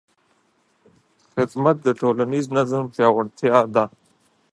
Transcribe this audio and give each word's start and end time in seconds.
خدمت 1.33 1.75
د 1.83 1.87
ټولنیز 2.01 2.45
نظم 2.55 2.83
پیاوړتیا 2.93 3.57
ده. 3.75 3.85